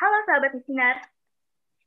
Halo 0.00 0.16
sahabat 0.24 0.56
Miss 0.56 0.64
Dinar. 0.64 0.96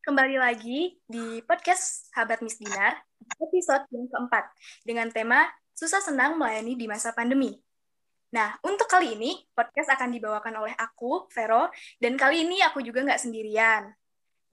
Kembali 0.06 0.38
lagi 0.38 1.02
di 1.10 1.42
podcast 1.50 2.14
Sahabat 2.14 2.46
Miss 2.46 2.62
Dinar, 2.62 2.94
episode 3.42 3.90
yang 3.90 4.06
keempat, 4.06 4.54
dengan 4.86 5.10
tema 5.10 5.50
Susah 5.74 5.98
Senang 5.98 6.38
Melayani 6.38 6.78
di 6.78 6.86
Masa 6.86 7.10
Pandemi. 7.10 7.58
Nah, 8.30 8.54
untuk 8.62 8.86
kali 8.86 9.18
ini, 9.18 9.42
podcast 9.58 9.98
akan 9.98 10.14
dibawakan 10.14 10.62
oleh 10.62 10.78
aku, 10.78 11.26
Vero, 11.34 11.74
dan 11.98 12.14
kali 12.14 12.46
ini 12.46 12.62
aku 12.62 12.86
juga 12.86 13.02
nggak 13.02 13.18
sendirian. 13.18 13.90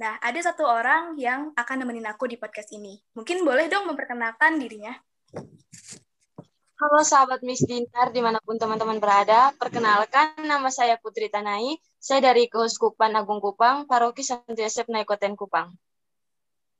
Nah, 0.00 0.16
ada 0.24 0.40
satu 0.40 0.64
orang 0.64 1.20
yang 1.20 1.52
akan 1.52 1.84
nemenin 1.84 2.08
aku 2.08 2.32
di 2.32 2.40
podcast 2.40 2.72
ini. 2.72 2.96
Mungkin 3.12 3.44
boleh 3.44 3.68
dong 3.68 3.84
memperkenalkan 3.92 4.56
dirinya. 4.56 4.96
Halo 6.80 7.04
sahabat 7.04 7.44
Miss 7.44 7.60
Dinar 7.60 8.08
di 8.08 8.24
mana 8.24 8.40
pun 8.40 8.56
teman-teman 8.56 8.96
berada. 8.96 9.52
Perkenalkan 9.60 10.32
nama 10.48 10.72
saya 10.72 10.96
Putri 10.96 11.28
Tanai. 11.28 11.76
Saya 12.00 12.32
dari 12.32 12.48
Keuskupan 12.48 13.12
Agung 13.20 13.36
Kupang, 13.36 13.84
Paroki 13.84 14.24
Santo 14.24 14.56
Yosef 14.56 14.88
Naikoten 14.88 15.36
Kupang. 15.36 15.76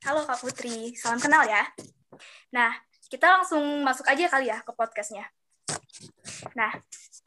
Halo 0.01 0.25
Kak 0.25 0.41
Putri, 0.41 0.97
salam 0.97 1.21
kenal 1.21 1.45
ya. 1.45 1.69
Nah, 2.49 2.73
kita 3.13 3.29
langsung 3.29 3.61
masuk 3.85 4.09
aja 4.09 4.25
kali 4.25 4.49
ya 4.49 4.65
ke 4.65 4.73
podcastnya. 4.73 5.29
Nah, 6.57 6.73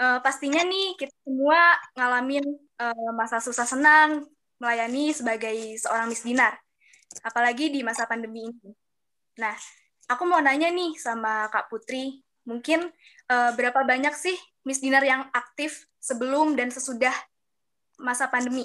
uh, 0.03 0.19
pastinya 0.19 0.67
nih 0.67 0.99
kita 0.99 1.15
semua 1.23 1.79
ngalamin 1.95 2.43
uh, 2.83 3.15
masa 3.15 3.39
susah 3.39 3.71
senang 3.71 4.27
melayani 4.59 5.15
sebagai 5.15 5.79
seorang 5.79 6.11
Miss 6.11 6.27
Dinar. 6.27 6.59
Apalagi 7.23 7.71
di 7.71 7.87
masa 7.87 8.11
pandemi 8.11 8.51
ini. 8.51 8.75
Nah, 9.39 9.55
aku 10.11 10.27
mau 10.27 10.43
nanya 10.43 10.75
nih 10.75 10.99
sama 10.99 11.47
Kak 11.55 11.71
Putri, 11.71 12.24
mungkin 12.45 12.89
uh, 13.29 13.51
berapa 13.57 13.85
banyak 13.85 14.15
sih 14.17 14.37
Miss 14.65 14.81
Dinar 14.81 15.05
yang 15.05 15.29
aktif 15.33 15.89
sebelum 16.01 16.57
dan 16.57 16.73
sesudah 16.73 17.13
masa 18.01 18.29
pandemi? 18.29 18.65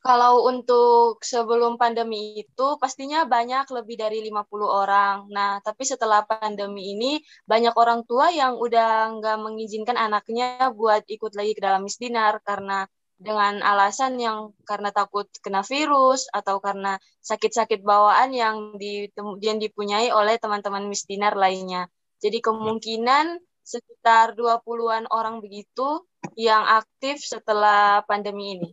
Kalau 0.00 0.48
untuk 0.48 1.20
sebelum 1.20 1.76
pandemi 1.76 2.40
itu 2.40 2.66
pastinya 2.80 3.28
banyak 3.28 3.68
lebih 3.68 4.00
dari 4.00 4.24
50 4.24 4.64
orang. 4.64 5.28
Nah, 5.28 5.60
tapi 5.60 5.84
setelah 5.84 6.24
pandemi 6.24 6.96
ini 6.96 7.20
banyak 7.44 7.76
orang 7.76 8.08
tua 8.08 8.32
yang 8.32 8.56
udah 8.56 9.12
nggak 9.20 9.36
mengizinkan 9.44 10.00
anaknya 10.00 10.72
buat 10.72 11.04
ikut 11.04 11.36
lagi 11.36 11.52
ke 11.52 11.60
dalam 11.60 11.84
Miss 11.84 12.00
Dinar 12.00 12.40
karena 12.40 12.88
dengan 13.20 13.60
alasan 13.60 14.16
yang 14.16 14.56
karena 14.64 14.88
takut 14.96 15.28
kena 15.44 15.60
virus 15.60 16.24
atau 16.32 16.56
karena 16.56 16.96
sakit-sakit 17.20 17.84
bawaan 17.84 18.32
yang, 18.32 18.80
di, 18.80 19.12
yang 19.44 19.60
dipunyai 19.60 20.08
oleh 20.08 20.40
teman-teman 20.40 20.88
misdinar 20.88 21.36
lainnya. 21.36 21.84
Jadi 22.24 22.40
kemungkinan 22.40 23.36
sekitar 23.60 24.32
20-an 24.34 25.12
orang 25.12 25.44
begitu 25.44 26.08
yang 26.34 26.64
aktif 26.64 27.20
setelah 27.20 28.00
pandemi 28.08 28.56
ini. 28.56 28.70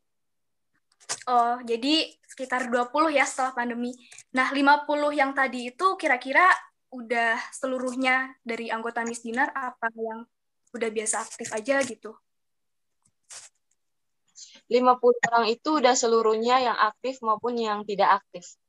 Oh, 1.27 1.59
jadi 1.63 2.07
sekitar 2.23 2.71
20 2.71 3.11
ya 3.11 3.27
setelah 3.27 3.51
pandemi. 3.51 3.91
Nah, 4.31 4.51
50 4.51 5.11
yang 5.11 5.31
tadi 5.35 5.75
itu 5.75 5.95
kira-kira 5.99 6.47
udah 6.91 7.35
seluruhnya 7.51 8.35
dari 8.43 8.71
anggota 8.71 9.03
Misdinar 9.03 9.51
apa 9.51 9.91
yang 9.91 10.23
udah 10.71 10.89
biasa 10.91 11.23
aktif 11.23 11.51
aja 11.51 11.83
gitu? 11.83 12.15
50 14.67 15.27
orang 15.31 15.45
itu 15.47 15.69
udah 15.79 15.95
seluruhnya 15.95 16.59
yang 16.59 16.77
aktif 16.77 17.23
maupun 17.23 17.55
yang 17.55 17.87
tidak 17.87 18.19
aktif. 18.23 18.59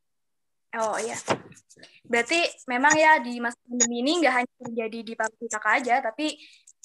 Oh 0.76 1.00
iya. 1.00 1.16
Berarti 2.04 2.44
memang 2.68 2.92
ya 2.92 3.18
di 3.24 3.40
masa 3.40 3.56
pandemi 3.64 4.04
ini 4.04 4.20
nggak 4.20 4.34
hanya 4.34 4.54
terjadi 4.68 4.98
di 5.00 5.12
paroki 5.16 5.46
kakak 5.48 5.72
aja, 5.80 5.94
tapi 6.04 6.36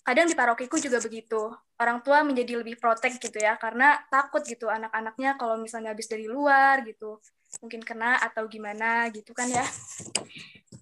kadang 0.04 0.28
di 0.28 0.36
parokiku 0.36 0.76
juga 0.80 1.04
begitu. 1.04 1.52
Orang 1.76 2.00
tua 2.00 2.24
menjadi 2.24 2.64
lebih 2.64 2.80
protek 2.80 3.20
gitu 3.20 3.44
ya, 3.44 3.60
karena 3.60 4.00
takut 4.08 4.40
gitu 4.48 4.72
anak-anaknya 4.72 5.36
kalau 5.36 5.60
misalnya 5.60 5.92
habis 5.92 6.08
dari 6.08 6.32
luar 6.32 6.84
gitu, 6.88 7.20
mungkin 7.60 7.84
kena 7.84 8.24
atau 8.24 8.48
gimana 8.48 9.12
gitu 9.12 9.36
kan 9.36 9.52
ya. 9.52 9.66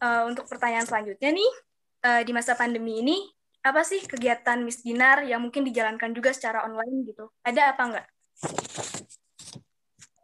Uh, 0.02 0.30
untuk 0.30 0.46
pertanyaan 0.46 0.86
selanjutnya 0.86 1.30
nih, 1.34 1.52
uh, 2.06 2.22
di 2.22 2.31
masa 2.34 2.53
pandemi 2.53 3.02
ini, 3.02 3.18
apa 3.62 3.86
sih 3.86 4.02
kegiatan 4.06 4.62
Miss 4.62 4.81
Dinar 4.81 5.22
yang 5.25 5.41
mungkin 5.41 5.62
dijalankan 5.66 6.14
juga 6.14 6.34
secara 6.34 6.66
online 6.66 7.06
gitu? 7.06 7.30
Ada 7.46 7.78
apa 7.78 7.81
enggak? 7.86 8.08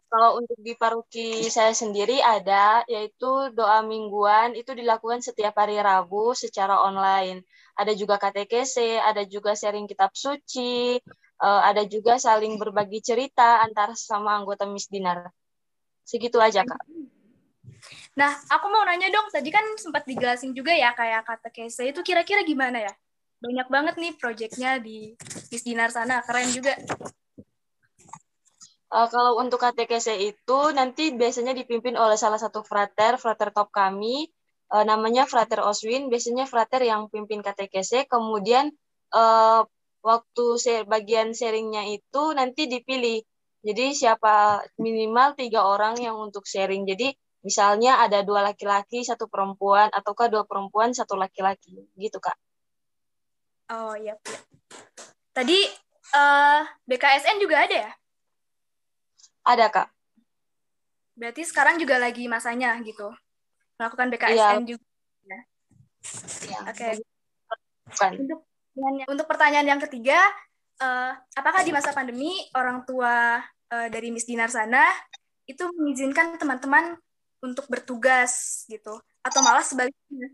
Kalau 0.07 0.39
untuk 0.39 0.55
di 0.63 0.71
paroki 0.73 1.51
saya 1.51 1.75
sendiri 1.75 2.23
ada, 2.23 2.81
yaitu 2.87 3.51
doa 3.51 3.83
mingguan 3.83 4.55
itu 4.55 4.71
dilakukan 4.71 5.19
setiap 5.19 5.59
hari 5.59 5.77
Rabu 5.83 6.31
secara 6.31 6.79
online. 6.79 7.43
Ada 7.75 7.91
juga 7.93 8.15
KTKC, 8.15 9.03
ada 9.03 9.27
juga 9.27 9.51
sharing 9.53 9.85
kitab 9.85 10.15
suci, 10.15 10.97
eh, 11.43 11.61
ada 11.61 11.83
juga 11.85 12.15
saling 12.17 12.55
berbagi 12.55 13.03
cerita 13.03 13.59
antara 13.61 13.93
sama 13.99 14.39
anggota 14.39 14.63
Misdinar. 14.63 15.27
Segitu 16.07 16.39
aja, 16.39 16.63
Kak. 16.63 16.81
Nah, 18.15 18.31
aku 18.47 18.65
mau 18.71 18.87
nanya 18.87 19.11
dong, 19.11 19.27
tadi 19.29 19.51
kan 19.51 19.61
sempat 19.75 20.07
dijelasin 20.07 20.55
juga 20.55 20.71
ya 20.71 20.95
kayak 20.95 21.27
KTKC 21.27 21.91
itu 21.91 22.01
kira-kira 22.01 22.41
gimana 22.47 22.79
ya? 22.79 22.93
Banyak 23.43 23.67
banget 23.69 23.95
nih 24.01 24.15
proyeknya 24.17 24.81
di 24.81 25.13
Misdinar 25.51 25.93
sana, 25.93 26.23
keren 26.25 26.49
juga. 26.49 26.73
Uh, 28.87 29.07
kalau 29.11 29.35
untuk 29.35 29.59
KTKC 29.59 30.31
itu 30.31 30.59
nanti 30.71 31.11
biasanya 31.11 31.51
dipimpin 31.51 31.99
oleh 31.99 32.15
salah 32.15 32.39
satu 32.39 32.63
frater, 32.63 33.19
frater 33.19 33.51
top 33.51 33.67
kami, 33.67 34.31
uh, 34.71 34.83
namanya 34.87 35.27
Frater 35.27 35.59
Oswin. 35.59 36.07
Biasanya 36.07 36.47
frater 36.47 36.87
yang 36.87 37.11
pimpin 37.11 37.43
KTKC. 37.43 38.07
Kemudian 38.07 38.71
uh, 39.11 39.67
waktu 39.99 40.45
share, 40.55 40.87
bagian 40.87 41.35
sharingnya 41.35 41.83
itu 41.91 42.23
nanti 42.31 42.71
dipilih. 42.71 43.19
Jadi 43.67 43.91
siapa 43.91 44.63
minimal 44.79 45.35
tiga 45.35 45.67
orang 45.67 45.99
yang 45.99 46.15
untuk 46.15 46.47
sharing. 46.47 46.87
Jadi 46.87 47.11
misalnya 47.43 47.99
ada 47.99 48.23
dua 48.23 48.39
laki-laki, 48.39 49.03
satu 49.03 49.27
perempuan, 49.27 49.91
ataukah 49.91 50.31
dua 50.31 50.47
perempuan, 50.47 50.95
satu 50.95 51.19
laki-laki, 51.19 51.75
gitu 51.99 52.23
kak. 52.23 52.39
Oh 53.67 53.99
iya. 53.99 54.15
Tadi 55.35 55.59
uh, 56.15 56.63
BKSN 56.87 57.43
juga 57.43 57.67
ada 57.67 57.75
ya? 57.75 57.91
Ada, 59.47 59.71
Kak. 59.71 59.87
Berarti 61.15 61.41
sekarang 61.47 61.79
juga 61.79 61.95
lagi 61.95 62.27
masanya 62.27 62.75
gitu. 62.83 63.15
Melakukan 63.79 64.11
BKSN 64.11 64.35
ya. 64.35 64.75
juga. 64.75 64.87
Ya. 65.23 65.39
ya. 66.51 66.59
Oke. 66.67 66.89
Okay. 67.95 68.19
Untuk 68.19 68.43
untuk 69.07 69.25
pertanyaan 69.25 69.65
yang 69.65 69.81
ketiga, 69.81 70.19
uh, 70.83 71.15
apakah 71.33 71.65
di 71.65 71.71
masa 71.73 71.95
pandemi 71.95 72.45
orang 72.53 72.85
tua 72.85 73.41
uh, 73.41 73.87
dari 73.89 74.13
Miss 74.13 74.27
Dinar 74.29 74.51
sana 74.53 74.85
itu 75.47 75.63
mengizinkan 75.73 76.37
teman-teman 76.37 76.99
untuk 77.41 77.65
bertugas 77.71 78.63
gitu 78.67 78.99
atau 79.23 79.39
malah 79.41 79.63
sebaliknya? 79.63 80.29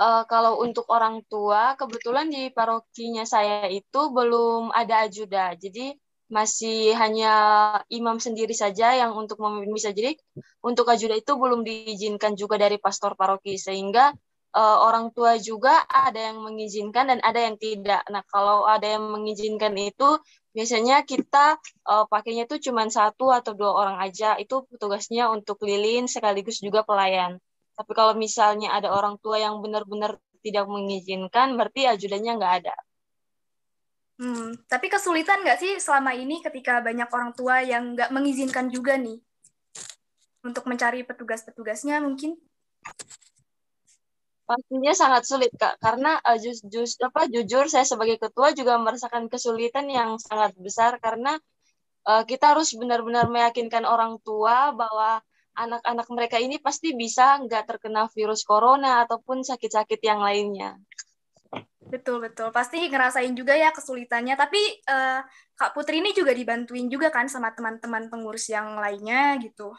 Uh, 0.00 0.24
kalau 0.24 0.64
untuk 0.64 0.88
orang 0.88 1.20
tua, 1.28 1.76
kebetulan 1.76 2.32
di 2.32 2.48
parokinya 2.48 3.28
saya 3.28 3.68
itu 3.68 4.00
belum 4.10 4.72
ada 4.72 5.04
ajuda. 5.04 5.52
Jadi 5.60 5.92
masih 6.30 6.94
hanya 6.94 7.32
imam 7.90 8.22
sendiri 8.22 8.54
saja 8.54 8.94
yang 8.94 9.12
untuk 9.18 9.42
memimpin 9.42 9.74
bisa 9.74 9.90
jadi 9.90 10.14
untuk 10.62 10.86
ajuda 10.86 11.18
itu 11.18 11.34
belum 11.34 11.66
diizinkan 11.66 12.38
juga 12.38 12.54
dari 12.56 12.78
pastor 12.78 13.18
paroki 13.18 13.58
sehingga 13.58 14.14
uh, 14.54 14.78
orang 14.86 15.10
tua 15.14 15.38
juga 15.38 15.82
ada 15.90 16.30
yang 16.30 16.42
mengizinkan 16.42 17.10
dan 17.10 17.18
ada 17.22 17.40
yang 17.42 17.56
tidak. 17.58 18.02
Nah 18.10 18.22
kalau 18.26 18.66
ada 18.66 18.86
yang 18.86 19.10
mengizinkan 19.10 19.74
itu 19.78 20.18
biasanya 20.54 21.06
kita 21.06 21.58
uh, 21.86 22.04
pakainya 22.10 22.46
itu 22.46 22.70
cuma 22.70 22.86
satu 22.90 23.30
atau 23.30 23.54
dua 23.54 23.70
orang 23.74 23.96
aja 24.02 24.34
itu 24.38 24.66
tugasnya 24.78 25.30
untuk 25.30 25.62
lilin 25.62 26.10
sekaligus 26.10 26.58
juga 26.62 26.82
pelayan. 26.82 27.38
Tapi 27.74 27.92
kalau 27.96 28.14
misalnya 28.18 28.74
ada 28.76 28.92
orang 28.92 29.16
tua 29.22 29.40
yang 29.40 29.58
benar-benar 29.62 30.18
tidak 30.44 30.66
mengizinkan 30.68 31.54
berarti 31.58 31.86
ajudanya 31.86 32.36
nggak 32.38 32.54
ada. 32.64 32.74
Hmm, 34.20 34.52
tapi 34.68 34.92
kesulitan 34.92 35.40
nggak 35.40 35.58
sih 35.64 35.72
selama 35.80 36.12
ini 36.12 36.44
ketika 36.44 36.84
banyak 36.84 37.08
orang 37.08 37.32
tua 37.32 37.64
yang 37.64 37.96
nggak 37.96 38.12
mengizinkan 38.12 38.68
juga 38.68 39.00
nih 39.00 39.16
untuk 40.44 40.68
mencari 40.68 41.08
petugas-petugasnya 41.08 42.04
mungkin? 42.04 42.36
Pastinya 44.44 44.92
sangat 44.92 45.24
sulit 45.24 45.48
kak, 45.56 45.80
karena 45.80 46.20
uh, 46.20 46.36
jus, 46.36 46.60
jus, 46.68 47.00
apa 47.00 47.32
jujur 47.32 47.64
saya 47.72 47.88
sebagai 47.88 48.20
ketua 48.20 48.52
juga 48.52 48.76
merasakan 48.76 49.32
kesulitan 49.32 49.88
yang 49.88 50.20
sangat 50.20 50.52
besar 50.60 51.00
karena 51.00 51.40
uh, 52.04 52.20
kita 52.28 52.52
harus 52.52 52.76
benar-benar 52.76 53.24
meyakinkan 53.32 53.88
orang 53.88 54.20
tua 54.20 54.76
bahwa 54.76 55.24
anak-anak 55.56 56.06
mereka 56.12 56.36
ini 56.36 56.60
pasti 56.60 56.92
bisa 56.92 57.40
nggak 57.40 57.64
terkena 57.72 58.04
virus 58.12 58.44
corona 58.44 59.00
ataupun 59.08 59.40
sakit-sakit 59.48 60.00
yang 60.04 60.20
lainnya. 60.20 60.76
Betul 61.90 62.22
betul, 62.22 62.54
pasti 62.54 62.86
ngerasain 62.86 63.34
juga 63.34 63.58
ya 63.58 63.74
kesulitannya. 63.74 64.38
Tapi 64.38 64.60
uh, 64.86 65.20
Kak 65.58 65.74
Putri 65.74 65.98
ini 65.98 66.14
juga 66.14 66.30
dibantuin 66.30 66.86
juga 66.86 67.10
kan 67.10 67.26
sama 67.26 67.50
teman-teman 67.50 68.06
pengurus 68.06 68.46
yang 68.46 68.78
lainnya 68.78 69.34
gitu. 69.42 69.74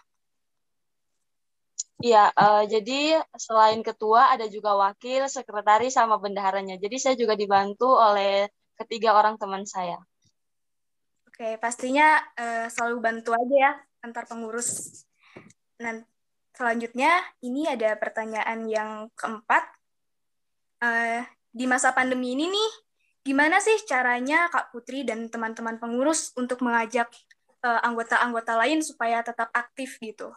Iya, 2.02 2.34
uh, 2.34 2.66
jadi 2.66 3.22
selain 3.38 3.86
ketua 3.86 4.34
ada 4.34 4.50
juga 4.50 4.74
wakil, 4.74 5.30
sekretaris 5.30 5.96
sama 5.96 6.18
bendaharanya. 6.18 6.76
Jadi 6.82 6.98
saya 6.98 7.16
juga 7.16 7.38
dibantu 7.38 7.94
oleh 7.94 8.50
ketiga 8.82 9.14
orang 9.14 9.38
teman 9.38 9.64
saya. 9.70 10.02
Oke, 11.30 11.62
pastinya 11.62 12.20
uh, 12.36 12.68
selalu 12.68 12.98
bantu 13.00 13.32
aja 13.38 13.56
ya 13.56 13.72
antar 14.02 14.26
pengurus. 14.26 15.02
Nah, 15.78 16.02
selanjutnya 16.58 17.22
ini 17.46 17.70
ada 17.70 17.94
pertanyaan 17.96 18.66
yang 18.66 19.08
keempat. 19.14 19.64
Uh, 20.82 21.22
di 21.52 21.68
masa 21.68 21.92
pandemi 21.92 22.34
ini 22.34 22.48
nih, 22.48 22.72
gimana 23.28 23.60
sih 23.60 23.76
caranya 23.84 24.48
Kak 24.48 24.72
Putri 24.72 25.04
dan 25.04 25.28
teman-teman 25.28 25.78
pengurus 25.78 26.32
untuk 26.40 26.64
mengajak 26.64 27.12
eh, 27.62 27.80
anggota-anggota 27.84 28.56
uh, 28.56 28.60
lain 28.66 28.80
supaya 28.80 29.20
tetap 29.22 29.52
aktif 29.52 30.00
gitu? 30.00 30.32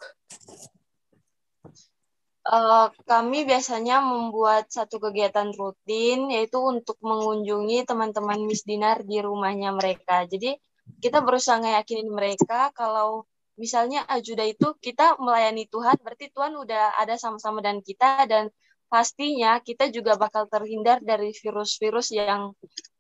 Uh, 2.44 2.92
kami 3.08 3.48
biasanya 3.48 4.04
membuat 4.04 4.68
satu 4.68 5.00
kegiatan 5.00 5.48
rutin 5.56 6.28
yaitu 6.28 6.60
untuk 6.60 7.00
mengunjungi 7.00 7.88
teman-teman 7.88 8.36
Miss 8.44 8.68
Dinar 8.68 9.00
di 9.00 9.16
rumahnya 9.24 9.72
mereka. 9.72 10.28
Jadi 10.28 10.52
kita 11.00 11.24
berusaha 11.24 11.56
ngeyakinin 11.56 12.12
mereka 12.12 12.68
kalau 12.76 13.24
misalnya 13.56 14.04
ajuda 14.12 14.44
itu 14.44 14.76
kita 14.76 15.16
melayani 15.16 15.64
Tuhan, 15.72 15.96
berarti 16.04 16.28
Tuhan 16.36 16.52
udah 16.52 17.00
ada 17.00 17.16
sama-sama 17.16 17.64
dan 17.64 17.80
kita 17.80 18.28
dan 18.28 18.52
pastinya 18.88 19.58
kita 19.60 19.90
juga 19.90 20.14
bakal 20.14 20.46
terhindar 20.46 21.02
dari 21.02 21.34
virus-virus 21.34 22.14
yang 22.14 22.54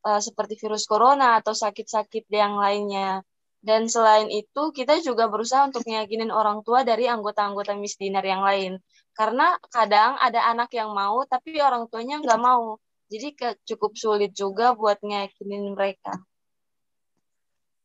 uh, 0.04 0.20
seperti 0.20 0.58
virus 0.60 0.84
corona 0.84 1.40
atau 1.40 1.54
sakit-sakit 1.56 2.28
yang 2.30 2.58
lainnya. 2.58 3.22
Dan 3.64 3.88
selain 3.88 4.28
itu, 4.28 4.76
kita 4.76 5.00
juga 5.00 5.24
berusaha 5.24 5.64
untuk 5.64 5.88
meyakinin 5.88 6.28
orang 6.28 6.60
tua 6.60 6.84
dari 6.84 7.08
anggota-anggota 7.08 7.72
Miss 7.80 7.96
Dinar 7.96 8.20
yang 8.20 8.44
lain. 8.44 8.76
Karena 9.16 9.56
kadang 9.72 10.20
ada 10.20 10.52
anak 10.52 10.68
yang 10.76 10.92
mau, 10.92 11.24
tapi 11.24 11.56
orang 11.64 11.88
tuanya 11.88 12.20
nggak 12.20 12.40
mau. 12.44 12.76
Jadi 13.08 13.32
cukup 13.64 13.96
sulit 13.96 14.36
juga 14.36 14.76
buat 14.76 15.00
ngeyakinin 15.00 15.72
mereka. 15.72 16.12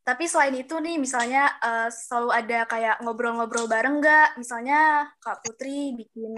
Tapi 0.04 0.28
selain 0.28 0.52
itu 0.52 0.76
nih, 0.76 1.00
misalnya 1.00 1.48
uh, 1.64 1.88
selalu 1.88 2.28
ada 2.28 2.58
kayak 2.68 2.96
ngobrol-ngobrol 3.00 3.64
bareng 3.64 4.04
nggak? 4.04 4.36
Misalnya 4.36 5.08
Kak 5.16 5.40
Putri 5.40 5.96
bikin 5.96 6.36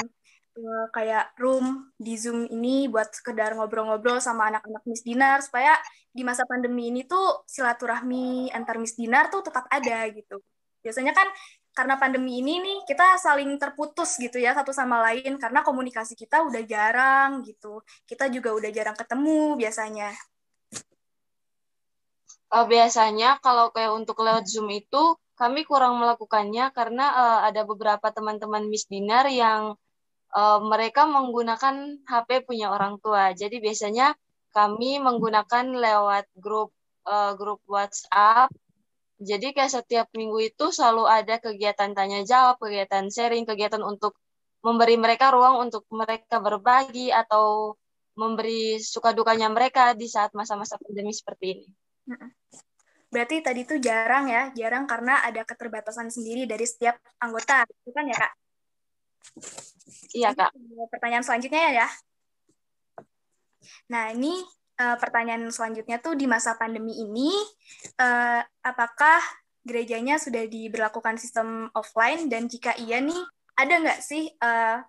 uh, 0.57 0.87
kayak 0.93 1.33
room 1.41 1.93
di 1.97 2.15
Zoom 2.21 2.49
ini 2.49 2.89
buat 2.89 3.13
sekedar 3.13 3.57
ngobrol-ngobrol 3.57 4.21
sama 4.21 4.53
anak-anak 4.53 4.83
Miss 4.85 5.05
Dinar 5.05 5.41
supaya 5.41 5.77
di 6.13 6.23
masa 6.23 6.45
pandemi 6.45 6.93
ini 6.93 7.09
tuh 7.09 7.45
silaturahmi 7.49 8.53
antar 8.53 8.77
Miss 8.77 8.97
Dinar 8.97 9.33
tuh 9.33 9.41
tetap 9.45 9.65
ada 9.73 10.05
gitu. 10.13 10.41
Biasanya 10.83 11.17
kan 11.17 11.29
karena 11.73 11.97
pandemi 11.97 12.45
ini 12.45 12.61
nih 12.61 12.79
kita 12.85 13.17
saling 13.17 13.57
terputus 13.57 14.21
gitu 14.21 14.37
ya 14.37 14.53
satu 14.53 14.77
sama 14.77 15.01
lain 15.09 15.41
karena 15.41 15.65
komunikasi 15.65 16.13
kita 16.13 16.45
udah 16.45 16.63
jarang 16.69 17.41
gitu. 17.49 17.81
Kita 18.05 18.29
juga 18.29 18.53
udah 18.53 18.71
jarang 18.75 18.97
ketemu 18.99 19.57
biasanya. 19.57 20.13
Uh, 22.53 22.69
biasanya 22.69 23.41
kalau 23.41 23.73
kayak 23.73 23.97
untuk 23.97 24.21
lewat 24.21 24.45
Zoom 24.45 24.69
itu 24.69 25.17
kami 25.33 25.65
kurang 25.65 25.97
melakukannya 25.97 26.69
karena 26.77 27.07
uh, 27.17 27.41
ada 27.49 27.65
beberapa 27.65 28.13
teman-teman 28.13 28.69
Miss 28.69 28.85
Dinar 28.85 29.25
yang 29.33 29.81
uh, 30.37 30.61
mereka 30.65 31.05
menggunakan 31.09 32.03
HP 32.05 32.49
punya 32.49 32.73
orang 32.73 32.99
tua. 33.01 33.33
Jadi 33.37 33.61
biasanya 33.61 34.17
kami 34.53 35.01
menggunakan 35.01 35.73
lewat 35.73 36.29
grup 36.37 36.73
uh, 37.09 37.33
grup 37.37 37.61
WhatsApp. 37.69 38.53
Jadi 39.23 39.55
kayak 39.55 39.71
setiap 39.71 40.07
minggu 40.19 40.51
itu 40.51 40.75
selalu 40.75 41.07
ada 41.07 41.39
kegiatan 41.39 41.95
tanya 41.95 42.27
jawab, 42.27 42.59
kegiatan 42.59 43.07
sharing, 43.07 43.47
kegiatan 43.47 43.81
untuk 43.81 44.19
memberi 44.67 44.99
mereka 44.99 45.31
ruang 45.31 45.63
untuk 45.63 45.87
mereka 45.95 46.43
berbagi 46.43 47.15
atau 47.15 47.79
memberi 48.19 48.83
suka 48.83 49.15
dukanya 49.15 49.47
mereka 49.47 49.95
di 49.95 50.11
saat 50.11 50.35
masa-masa 50.35 50.75
pandemi 50.77 51.15
seperti 51.15 51.47
ini. 51.55 51.67
Berarti 53.13 53.45
tadi 53.45 53.63
itu 53.63 53.79
jarang 53.79 54.27
ya, 54.27 54.51
jarang 54.57 54.91
karena 54.91 55.23
ada 55.23 55.47
keterbatasan 55.47 56.09
sendiri 56.11 56.49
dari 56.49 56.67
setiap 56.67 56.99
anggota, 57.23 57.63
itu 57.69 57.93
kan 57.95 58.09
ya 58.11 58.17
kak? 58.17 58.33
Iya, 60.13 60.37
Kak. 60.37 60.53
Pertanyaan 60.93 61.25
selanjutnya 61.25 61.85
ya. 61.85 61.89
Nah, 63.89 64.13
ini 64.13 64.41
uh, 64.81 64.97
pertanyaan 65.01 65.49
selanjutnya 65.49 66.01
tuh 66.01 66.17
di 66.17 66.29
masa 66.29 66.57
pandemi 66.57 66.97
ini, 67.01 67.33
uh, 68.01 68.41
apakah 68.65 69.21
gerejanya 69.63 70.19
sudah 70.19 70.45
diberlakukan 70.51 71.17
sistem 71.17 71.71
offline 71.73 72.27
dan 72.27 72.51
jika 72.51 72.75
iya 72.83 72.99
nih, 72.99 73.23
ada 73.55 73.75
nggak 73.79 74.01
sih 74.03 74.27
uh, 74.43 74.83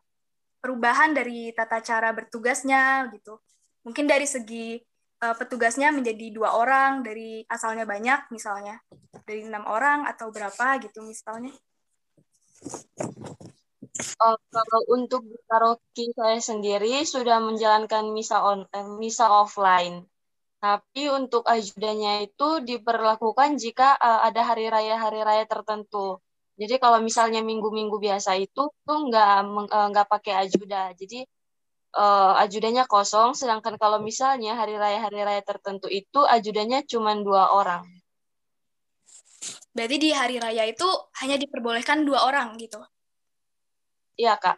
perubahan 0.63 1.13
dari 1.13 1.53
tata 1.53 1.79
cara 1.83 2.09
bertugasnya 2.15 3.11
gitu? 3.13 3.37
Mungkin 3.83 4.07
dari 4.07 4.25
segi 4.25 4.79
uh, 5.23 5.35
petugasnya 5.35 5.91
menjadi 5.91 6.31
dua 6.33 6.55
orang, 6.57 7.03
dari 7.05 7.43
asalnya 7.45 7.85
banyak 7.85 8.31
misalnya, 8.31 8.79
dari 9.27 9.45
enam 9.45 9.67
orang 9.67 10.07
atau 10.09 10.31
berapa 10.33 10.79
gitu 10.81 11.03
misalnya? 11.05 11.53
Uh, 13.93 14.33
kalau 14.49 14.81
untuk 14.89 15.21
paroki 15.45 16.09
saya 16.17 16.41
sendiri 16.41 17.05
sudah 17.05 17.37
menjalankan 17.37 18.09
misa 18.09 18.41
on 18.41 18.65
eh, 18.73 18.89
misa 18.97 19.29
offline. 19.29 20.01
Tapi 20.57 21.13
untuk 21.13 21.45
ajudannya 21.45 22.25
itu 22.25 22.63
diperlakukan 22.65 23.61
jika 23.61 23.93
uh, 24.01 24.25
ada 24.25 24.41
hari 24.41 24.65
raya 24.73 24.97
hari 24.97 25.21
raya 25.21 25.45
tertentu. 25.45 26.17
Jadi 26.57 26.81
kalau 26.81 27.05
misalnya 27.05 27.45
minggu-minggu 27.45 27.93
biasa 28.01 28.33
itu 28.41 28.73
tuh 28.73 28.99
nggak 29.13 29.29
uh, 29.69 29.87
nggak 29.93 30.07
pakai 30.09 30.41
ajuda. 30.49 30.97
Jadi 30.97 31.21
uh, 31.93 32.33
ajudannya 32.41 32.89
kosong. 32.89 33.37
Sedangkan 33.37 33.77
kalau 33.77 34.01
misalnya 34.01 34.57
hari 34.57 34.73
raya 34.73 35.05
hari 35.05 35.21
raya 35.21 35.41
tertentu 35.45 35.85
itu 35.85 36.25
ajudannya 36.25 36.81
cuma 36.89 37.13
dua 37.21 37.53
orang. 37.53 37.85
Berarti 39.73 39.97
di 40.01 40.09
hari 40.13 40.41
raya 40.41 40.65
itu 40.65 40.85
hanya 41.21 41.37
diperbolehkan 41.37 42.05
dua 42.05 42.25
orang 42.25 42.57
gitu? 42.57 42.81
Iya, 44.17 44.37
Kak. 44.37 44.57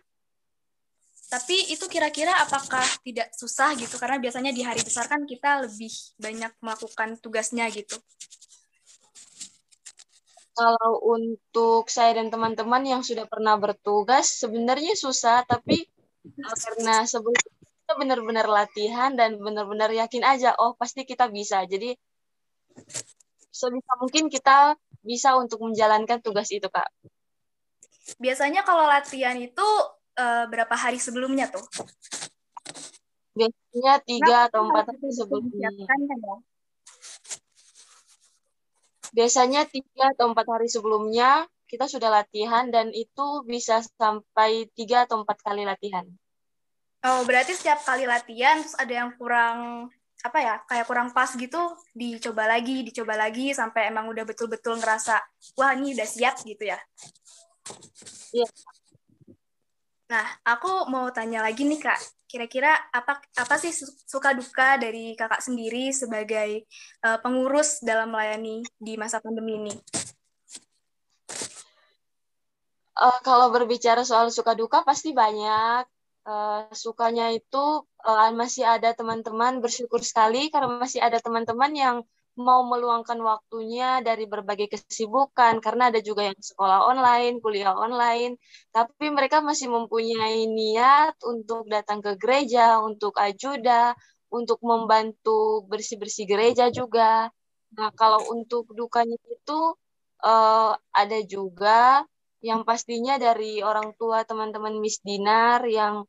Tapi 1.25 1.74
itu 1.74 1.86
kira-kira 1.90 2.31
apakah 2.38 2.86
tidak 3.02 3.34
susah 3.34 3.74
gitu? 3.75 3.98
Karena 3.98 4.22
biasanya 4.22 4.54
di 4.54 4.62
hari 4.62 4.86
besar 4.86 5.10
kan 5.10 5.25
kita 5.25 5.66
lebih 5.66 5.90
banyak 6.22 6.54
melakukan 6.62 7.18
tugasnya 7.18 7.66
gitu. 7.74 7.98
Kalau 10.56 11.04
untuk 11.04 11.92
saya 11.92 12.16
dan 12.16 12.31
teman-teman 12.31 12.80
yang 12.88 13.02
sudah 13.04 13.28
pernah 13.28 13.60
bertugas, 13.60 14.40
sebenarnya 14.40 14.96
susah, 14.96 15.44
tapi 15.44 15.84
eh, 16.24 16.57
karena 16.63 17.04
sebelum 17.04 17.36
kita 17.36 17.94
benar-benar 18.00 18.48
latihan 18.48 19.12
dan 19.19 19.36
benar-benar 19.36 19.92
yakin 19.92 20.24
aja, 20.24 20.56
oh 20.56 20.72
pasti 20.80 21.04
kita 21.04 21.28
bisa. 21.28 21.60
Jadi 21.68 21.92
sebisa 23.52 23.94
mungkin 24.00 24.31
kita 24.31 24.80
bisa 25.04 25.35
untuk 25.35 25.59
menjalankan 25.59 26.24
tugas 26.24 26.47
itu, 26.56 26.71
Kak. 26.71 26.88
Biasanya 28.21 28.62
kalau 28.62 28.85
latihan 28.85 29.35
itu 29.38 29.68
uh, 30.19 30.45
berapa 30.47 30.74
hari 30.78 31.02
sebelumnya 31.02 31.50
tuh? 31.50 31.66
Biasanya 33.35 33.94
tiga 34.06 34.35
nah, 34.35 34.47
atau 34.47 34.62
empat 34.69 34.85
hari 34.95 35.12
sebelumnya. 35.12 35.69
Kan, 35.83 36.00
ya? 36.07 36.35
Biasanya 39.16 39.62
tiga 39.68 40.12
atau 40.16 40.31
empat 40.31 40.47
hari 40.47 40.68
sebelumnya 40.71 41.47
kita 41.66 41.90
sudah 41.90 42.14
latihan 42.14 42.69
dan 42.69 42.94
itu 42.94 43.42
bisa 43.44 43.81
sampai 43.97 44.69
tiga 44.78 45.09
atau 45.09 45.26
empat 45.26 45.42
kali 45.42 45.66
latihan. 45.66 46.06
Oh, 47.06 47.21
berarti 47.26 47.54
setiap 47.54 47.85
kali 47.85 48.09
latihan 48.09 48.62
terus 48.62 48.78
ada 48.78 48.94
yang 49.06 49.14
kurang 49.18 49.90
apa 50.26 50.40
ya 50.42 50.56
kayak 50.66 50.90
kurang 50.90 51.14
pas 51.14 51.30
gitu 51.38 51.59
dicoba 51.94 52.50
lagi 52.50 52.81
dicoba 52.81 53.14
lagi 53.14 53.54
sampai 53.54 53.94
emang 53.94 54.09
udah 54.09 54.26
betul-betul 54.26 54.81
ngerasa 54.81 55.21
wah 55.54 55.78
ini 55.78 55.94
udah 55.94 56.07
siap 56.09 56.42
gitu 56.42 56.66
ya 56.66 56.81
Iya. 58.36 58.48
Nah, 60.06 60.26
aku 60.45 60.86
mau 60.94 61.10
tanya 61.10 61.42
lagi 61.42 61.66
nih 61.66 61.81
Kak. 61.81 62.00
Kira-kira 62.30 62.78
apa 62.94 63.22
apa 63.38 63.56
sih 63.57 63.74
suka 64.06 64.38
duka 64.38 64.78
dari 64.78 65.18
Kakak 65.18 65.42
sendiri 65.42 65.90
sebagai 65.90 66.68
uh, 67.02 67.18
pengurus 67.24 67.81
dalam 67.81 68.14
melayani 68.14 68.62
di 68.78 68.94
masa 69.02 69.18
pandemi 69.18 69.57
ini? 69.57 69.74
Uh, 72.95 73.19
kalau 73.26 73.50
berbicara 73.52 74.06
soal 74.06 74.30
suka 74.30 74.54
duka 74.54 74.86
pasti 74.86 75.12
banyak. 75.12 75.90
Uh, 76.26 76.66
sukanya 76.74 77.30
itu 77.30 77.86
uh, 78.02 78.30
masih 78.34 78.66
ada 78.66 78.98
teman-teman 78.98 79.62
bersyukur 79.62 80.02
sekali 80.02 80.50
karena 80.50 80.81
masih 80.81 80.98
ada 80.98 81.22
teman-teman 81.22 81.69
yang 81.78 81.95
mau 82.35 82.68
meluangkan 82.68 83.15
waktunya 83.23 84.04
dari 84.04 84.27
berbagai 84.27 84.68
kesibukan 84.75 85.63
karena 85.63 85.87
ada 85.92 86.04
juga 86.04 86.27
yang 86.27 86.39
sekolah 86.39 86.83
online, 86.92 87.39
kuliah 87.39 87.71
online, 87.71 88.35
tapi 88.75 89.07
mereka 89.11 89.39
masih 89.39 89.71
mempunyai 89.71 90.44
niat 90.47 91.15
untuk 91.23 91.68
datang 91.71 92.04
ke 92.04 92.19
gereja, 92.19 92.83
untuk 92.83 93.15
ajuda, 93.15 93.95
untuk 94.27 94.59
membantu 94.63 95.63
bersih-bersih 95.71 96.27
gereja 96.27 96.68
juga. 96.69 97.31
Nah, 97.75 97.89
kalau 97.95 98.19
untuk 98.35 98.68
dukanya 98.75 99.15
itu 99.31 99.59
uh, 100.23 100.75
ada 100.92 101.19
juga 101.23 102.04
yang 102.44 102.68
pastinya 102.68 103.18
dari 103.18 103.63
orang 103.63 103.95
tua 103.97 104.27
teman-teman 104.27 104.77
Miss 104.77 104.99
Dinar 105.01 105.65
yang 105.65 106.06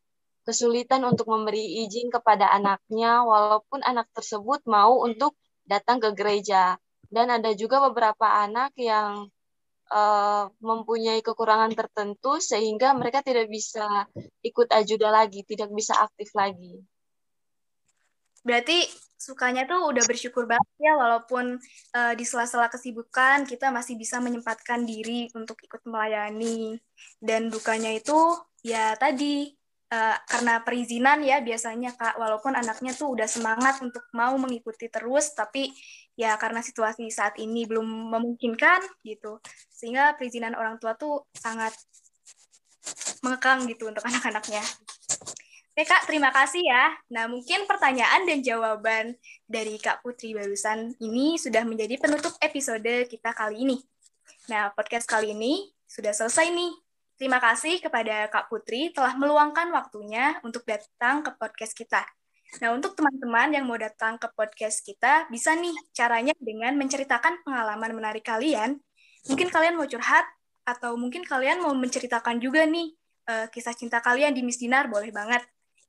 kesulitan 0.46 1.02
untuk 1.02 1.26
memberi 1.26 1.86
izin 1.86 2.06
kepada 2.10 2.46
anaknya 2.54 3.26
walaupun 3.26 3.82
anak 3.82 4.06
tersebut 4.14 4.62
mau 4.70 5.02
untuk 5.02 5.34
datang 5.66 5.98
ke 6.02 6.10
gereja. 6.16 6.78
dan 7.06 7.30
ada 7.30 7.54
juga 7.54 7.78
beberapa 7.86 8.26
anak 8.26 8.74
yang 8.74 9.30
uh, 9.94 10.50
mempunyai 10.58 11.22
kekurangan 11.22 11.70
tertentu 11.74 12.42
sehingga 12.42 12.90
mereka 12.98 13.22
tidak 13.22 13.46
bisa 13.46 14.10
ikut 14.42 14.68
ajuda 14.74 15.14
lagi, 15.14 15.46
tidak 15.46 15.70
bisa 15.70 15.94
aktif 16.02 16.34
lagi. 16.34 16.82
Berarti 18.46 18.86
sukanya 19.18 19.66
tuh 19.66 19.90
udah 19.90 20.06
bersyukur 20.06 20.46
banget 20.46 20.70
ya 20.78 20.94
walaupun 20.94 21.58
uh, 21.98 22.12
di 22.14 22.22
sela-sela 22.22 22.70
kesibukan 22.70 23.42
kita 23.42 23.74
masih 23.74 23.98
bisa 23.98 24.22
menyempatkan 24.22 24.86
diri 24.86 25.26
untuk 25.34 25.58
ikut 25.66 25.82
melayani. 25.82 26.78
Dan 27.18 27.50
dukanya 27.50 27.90
itu 27.90 28.38
ya 28.62 28.94
tadi 28.94 29.50
uh, 29.92 30.16
karena 30.26 30.62
perizinan 30.62 31.22
ya 31.22 31.42
biasanya 31.42 31.94
Kak 31.94 32.18
walaupun 32.18 32.58
anaknya 32.58 32.92
tuh 32.96 33.14
udah 33.14 33.28
semangat 33.28 33.78
untuk 33.82 34.02
mau 34.14 34.34
mengikuti 34.38 34.90
terus 34.90 35.34
tapi 35.36 35.70
ya 36.16 36.34
karena 36.40 36.64
situasi 36.64 37.12
saat 37.12 37.36
ini 37.38 37.68
belum 37.68 37.86
memungkinkan 37.86 38.82
gitu. 39.04 39.38
Sehingga 39.70 40.16
perizinan 40.16 40.56
orang 40.56 40.80
tua 40.80 40.96
tuh 40.96 41.28
sangat 41.36 41.76
mengekang 43.20 43.66
gitu 43.68 43.90
untuk 43.90 44.02
anak-anaknya. 44.08 44.62
Oke 45.76 45.84
Kak, 45.84 46.08
terima 46.08 46.32
kasih 46.32 46.64
ya. 46.64 46.88
Nah, 47.12 47.28
mungkin 47.28 47.68
pertanyaan 47.68 48.24
dan 48.24 48.40
jawaban 48.40 49.12
dari 49.44 49.76
Kak 49.76 50.00
Putri 50.00 50.32
barusan 50.32 50.96
ini 51.04 51.36
sudah 51.36 51.68
menjadi 51.68 52.00
penutup 52.00 52.32
episode 52.40 53.04
kita 53.12 53.36
kali 53.36 53.68
ini. 53.68 53.76
Nah, 54.48 54.72
podcast 54.72 55.04
kali 55.04 55.36
ini 55.36 55.68
sudah 55.84 56.16
selesai 56.16 56.48
nih. 56.48 56.85
Terima 57.16 57.40
kasih 57.40 57.80
kepada 57.80 58.28
Kak 58.28 58.52
Putri 58.52 58.92
telah 58.92 59.16
meluangkan 59.16 59.72
waktunya 59.72 60.36
untuk 60.44 60.68
datang 60.68 61.24
ke 61.24 61.32
podcast 61.40 61.72
kita. 61.72 62.04
Nah, 62.60 62.76
untuk 62.76 62.92
teman-teman 62.92 63.56
yang 63.56 63.64
mau 63.64 63.80
datang 63.80 64.20
ke 64.20 64.28
podcast 64.36 64.84
kita, 64.84 65.24
bisa 65.32 65.56
nih 65.56 65.72
caranya 65.96 66.36
dengan 66.38 66.76
menceritakan 66.76 67.40
pengalaman 67.42 67.96
menarik 67.96 68.22
kalian. 68.22 68.78
Mungkin 69.26 69.48
kalian 69.48 69.80
mau 69.80 69.88
curhat, 69.88 70.28
atau 70.66 70.98
mungkin 70.98 71.22
kalian 71.22 71.62
mau 71.62 71.72
menceritakan 71.72 72.42
juga 72.42 72.66
nih 72.66 72.92
uh, 73.30 73.46
kisah 73.48 73.72
cinta 73.72 74.02
kalian 74.02 74.34
di 74.34 74.42
Miss 74.42 74.58
Dinar, 74.58 74.90
boleh 74.90 75.14
banget 75.14 75.40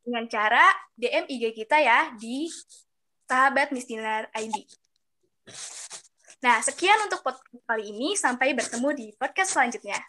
dengan 0.07 0.23
cara 0.31 0.63
DM 0.95 1.27
IG 1.27 1.43
kita 1.51 1.83
ya 1.83 2.15
di 2.15 2.47
sahabat 3.27 3.75
Misdinar 3.75 4.31
ID. 4.31 4.63
Nah, 6.39 6.63
sekian 6.63 6.95
untuk 7.03 7.19
podcast 7.19 7.63
kali 7.67 7.91
ini. 7.91 8.15
Sampai 8.15 8.55
bertemu 8.55 8.89
di 8.95 9.07
podcast 9.19 9.51
selanjutnya. 9.51 9.99